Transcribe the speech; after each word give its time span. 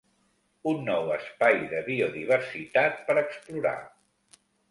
Un 0.69 0.79
nou 0.87 1.11
espai 1.15 1.59
de 1.75 1.83
biodiversitat 1.91 2.97
per 3.09 3.17
explorar. 3.25 3.77